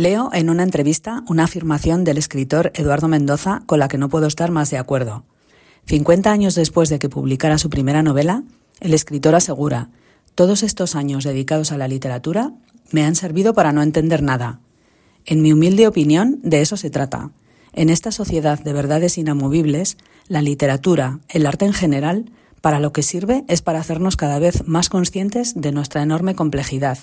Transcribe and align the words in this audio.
Leo 0.00 0.30
en 0.32 0.48
una 0.48 0.62
entrevista 0.62 1.24
una 1.28 1.44
afirmación 1.44 2.04
del 2.04 2.16
escritor 2.16 2.72
Eduardo 2.74 3.06
Mendoza 3.06 3.60
con 3.66 3.80
la 3.80 3.86
que 3.86 3.98
no 3.98 4.08
puedo 4.08 4.28
estar 4.28 4.50
más 4.50 4.70
de 4.70 4.78
acuerdo. 4.78 5.24
50 5.88 6.32
años 6.32 6.54
después 6.54 6.88
de 6.88 6.98
que 6.98 7.10
publicara 7.10 7.58
su 7.58 7.68
primera 7.68 8.02
novela, 8.02 8.42
el 8.80 8.94
escritor 8.94 9.34
asegura, 9.34 9.90
todos 10.34 10.62
estos 10.62 10.96
años 10.96 11.24
dedicados 11.24 11.70
a 11.70 11.76
la 11.76 11.86
literatura 11.86 12.54
me 12.92 13.04
han 13.04 13.14
servido 13.14 13.52
para 13.52 13.72
no 13.72 13.82
entender 13.82 14.22
nada. 14.22 14.60
En 15.26 15.42
mi 15.42 15.52
humilde 15.52 15.86
opinión, 15.86 16.40
de 16.42 16.62
eso 16.62 16.78
se 16.78 16.88
trata. 16.88 17.32
En 17.74 17.90
esta 17.90 18.10
sociedad 18.10 18.58
de 18.58 18.72
verdades 18.72 19.18
inamovibles, 19.18 19.98
la 20.28 20.40
literatura, 20.40 21.18
el 21.28 21.44
arte 21.44 21.66
en 21.66 21.74
general, 21.74 22.24
para 22.62 22.80
lo 22.80 22.94
que 22.94 23.02
sirve 23.02 23.44
es 23.48 23.60
para 23.60 23.80
hacernos 23.80 24.16
cada 24.16 24.38
vez 24.38 24.66
más 24.66 24.88
conscientes 24.88 25.60
de 25.60 25.72
nuestra 25.72 26.02
enorme 26.02 26.34
complejidad, 26.34 27.00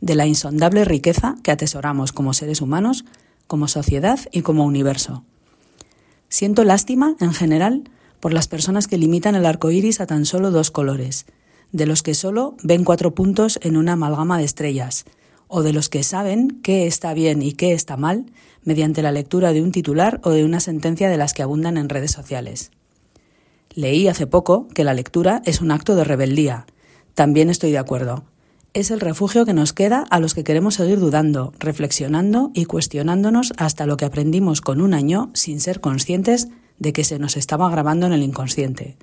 de 0.00 0.14
la 0.14 0.26
insondable 0.26 0.84
riqueza 0.84 1.36
que 1.42 1.50
atesoramos 1.50 2.12
como 2.12 2.32
seres 2.32 2.60
humanos, 2.60 3.04
como 3.46 3.68
sociedad 3.68 4.18
y 4.32 4.42
como 4.42 4.64
universo. 4.64 5.24
Siento 6.28 6.64
lástima, 6.64 7.16
en 7.20 7.34
general, 7.34 7.84
por 8.20 8.32
las 8.32 8.48
personas 8.48 8.86
que 8.86 8.98
limitan 8.98 9.34
el 9.34 9.46
arco 9.46 9.70
iris 9.70 10.00
a 10.00 10.06
tan 10.06 10.24
solo 10.24 10.50
dos 10.50 10.70
colores, 10.70 11.26
de 11.72 11.86
los 11.86 12.02
que 12.02 12.14
solo 12.14 12.56
ven 12.62 12.84
cuatro 12.84 13.14
puntos 13.14 13.58
en 13.62 13.76
una 13.76 13.92
amalgama 13.92 14.38
de 14.38 14.44
estrellas, 14.44 15.04
o 15.48 15.62
de 15.62 15.72
los 15.72 15.88
que 15.88 16.04
saben 16.04 16.60
qué 16.62 16.86
está 16.86 17.12
bien 17.12 17.42
y 17.42 17.52
qué 17.52 17.72
está 17.72 17.96
mal 17.96 18.26
mediante 18.62 19.02
la 19.02 19.10
lectura 19.10 19.52
de 19.52 19.62
un 19.62 19.72
titular 19.72 20.20
o 20.22 20.30
de 20.30 20.44
una 20.44 20.60
sentencia 20.60 21.10
de 21.10 21.16
las 21.16 21.34
que 21.34 21.42
abundan 21.42 21.76
en 21.76 21.88
redes 21.88 22.12
sociales. 22.12 22.70
Leí 23.74 24.06
hace 24.06 24.26
poco 24.26 24.68
que 24.68 24.84
la 24.84 24.94
lectura 24.94 25.42
es 25.44 25.60
un 25.60 25.72
acto 25.72 25.96
de 25.96 26.04
rebeldía. 26.04 26.66
También 27.14 27.50
estoy 27.50 27.72
de 27.72 27.78
acuerdo. 27.78 28.24
Es 28.72 28.92
el 28.92 29.00
refugio 29.00 29.44
que 29.44 29.52
nos 29.52 29.72
queda 29.72 30.04
a 30.10 30.20
los 30.20 30.32
que 30.32 30.44
queremos 30.44 30.74
seguir 30.74 31.00
dudando, 31.00 31.52
reflexionando 31.58 32.52
y 32.54 32.66
cuestionándonos 32.66 33.52
hasta 33.56 33.84
lo 33.84 33.96
que 33.96 34.04
aprendimos 34.04 34.60
con 34.60 34.80
un 34.80 34.94
año 34.94 35.30
sin 35.34 35.60
ser 35.60 35.80
conscientes 35.80 36.46
de 36.78 36.92
que 36.92 37.02
se 37.02 37.18
nos 37.18 37.36
estaba 37.36 37.68
grabando 37.68 38.06
en 38.06 38.12
el 38.12 38.22
inconsciente. 38.22 38.96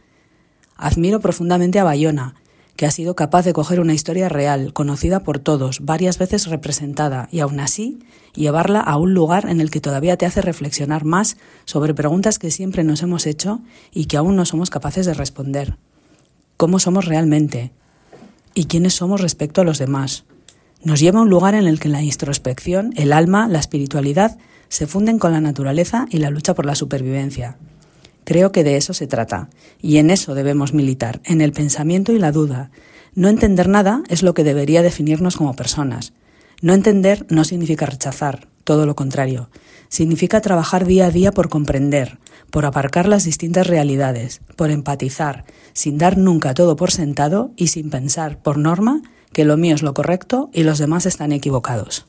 Admiro 0.78 1.20
profundamente 1.20 1.80
a 1.80 1.84
Bayona, 1.84 2.36
que 2.78 2.86
ha 2.86 2.92
sido 2.92 3.14
capaz 3.14 3.44
de 3.44 3.52
coger 3.52 3.82
una 3.82 3.94
historia 3.94 4.30
real, 4.30 4.72
conocida 4.72 5.20
por 5.24 5.40
todos, 5.40 5.82
varias 5.82 6.18
veces 6.18 6.48
representada, 6.48 7.28
y 7.30 7.42
aún 7.42 7.60
así 7.60 8.00
llevarla 8.34 8.80
a 8.80 8.98
un 8.98 9.14
lugar 9.14 9.50
en 9.50 9.60
el 9.60 9.70
que 9.70 9.82
todavía 9.82 10.16
te 10.16 10.26
hace 10.26 10.42
reflexionar 10.42 11.04
más 11.04 11.36
sobre 11.66 11.94
preguntas 11.94 12.40
que 12.40 12.52
siempre 12.52 12.86
nos 12.86 13.04
hemos 13.04 13.26
hecho 13.26 13.60
y 13.92 14.06
que 14.06 14.16
aún 14.16 14.38
no 14.38 14.46
somos 14.46 14.70
capaces 14.70 15.06
de 15.06 15.14
responder. 15.14 15.76
¿Cómo 16.56 16.80
somos 16.80 17.04
realmente? 17.04 17.74
Y 18.58 18.66
quiénes 18.66 18.96
somos 18.96 19.22
respecto 19.22 19.62
a 19.62 19.64
los 19.64 19.78
demás. 19.78 20.26
Nos 20.84 21.00
lleva 21.00 21.20
a 21.20 21.22
un 21.22 21.30
lugar 21.30 21.54
en 21.54 21.68
el 21.68 21.80
que 21.80 21.90
la 21.90 22.02
introspección, 22.02 22.92
el 22.96 23.14
alma, 23.14 23.48
la 23.48 23.60
espiritualidad 23.60 24.40
se 24.68 24.88
funden 24.88 25.20
con 25.20 25.32
la 25.32 25.42
naturaleza 25.42 26.08
y 26.10 26.18
la 26.18 26.32
lucha 26.32 26.56
por 26.56 26.66
la 26.66 26.74
supervivencia. 26.74 27.58
Creo 28.24 28.52
que 28.52 28.64
de 28.64 28.76
eso 28.76 28.96
se 28.96 29.06
trata, 29.06 29.50
y 29.80 29.98
en 29.98 30.10
eso 30.10 30.34
debemos 30.34 30.74
militar, 30.74 31.22
en 31.24 31.42
el 31.42 31.52
pensamiento 31.52 32.14
y 32.14 32.18
la 32.18 32.32
duda. 32.32 32.72
No 33.14 33.30
entender 33.30 33.70
nada 33.70 34.02
es 34.10 34.24
lo 34.24 34.34
que 34.34 34.44
debería 34.44 34.82
definirnos 34.82 35.38
como 35.38 35.56
personas. 35.56 36.14
No 36.60 36.74
entender 36.74 37.28
no 37.30 37.44
significa 37.44 37.86
rechazar, 37.86 38.48
todo 38.68 38.86
lo 38.86 38.98
contrario. 38.98 39.50
Significa 39.88 40.42
trabajar 40.42 40.86
día 40.86 41.06
a 41.06 41.10
día 41.10 41.32
por 41.32 41.48
comprender, 41.48 42.20
por 42.52 42.66
aparcar 42.66 43.08
las 43.08 43.24
distintas 43.24 43.66
realidades, 43.66 44.42
por 44.58 44.72
empatizar, 44.72 45.46
sin 45.72 45.98
dar 45.98 46.18
nunca 46.18 46.54
todo 46.54 46.76
por 46.76 46.92
sentado 46.92 47.52
y 47.56 47.68
sin 47.68 47.90
pensar, 47.90 48.40
por 48.44 48.58
norma, 48.58 49.02
que 49.32 49.46
lo 49.46 49.56
mío 49.56 49.74
es 49.74 49.84
lo 49.84 49.94
correcto 49.94 50.50
y 50.52 50.64
los 50.64 50.80
demás 50.80 51.06
están 51.06 51.32
equivocados. 51.32 52.06